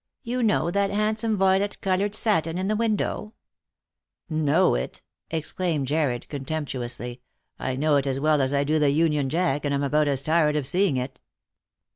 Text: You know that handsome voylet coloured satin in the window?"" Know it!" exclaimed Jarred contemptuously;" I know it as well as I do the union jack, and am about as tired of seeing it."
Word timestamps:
You 0.23 0.41
know 0.41 0.71
that 0.71 0.89
handsome 0.89 1.37
voylet 1.37 1.79
coloured 1.79 2.15
satin 2.15 2.57
in 2.57 2.67
the 2.67 2.75
window?"" 2.75 3.35
Know 4.51 4.73
it!" 4.73 5.03
exclaimed 5.29 5.85
Jarred 5.89 6.27
contemptuously;" 6.27 7.21
I 7.69 7.75
know 7.75 7.97
it 7.97 8.07
as 8.07 8.19
well 8.19 8.41
as 8.41 8.51
I 8.51 8.63
do 8.63 8.79
the 8.79 8.89
union 8.89 9.29
jack, 9.29 9.63
and 9.63 9.75
am 9.75 9.83
about 9.83 10.07
as 10.07 10.23
tired 10.23 10.55
of 10.55 10.65
seeing 10.65 10.97
it." 10.97 11.21